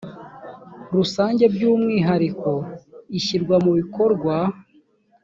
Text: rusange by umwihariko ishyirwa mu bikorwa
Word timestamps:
rusange 0.95 1.43
by 1.53 1.61
umwihariko 1.71 2.51
ishyirwa 3.17 3.55
mu 3.63 3.71
bikorwa 3.79 4.35